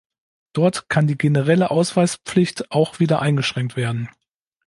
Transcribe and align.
Dort 0.53 0.89
kann 0.89 1.05
die 1.05 1.15
generelle 1.15 1.69
Ausweispflicht 1.69 2.71
auch 2.71 2.99
wieder 2.99 3.21
eingeschränkt 3.21 3.75
werden. 3.75 4.09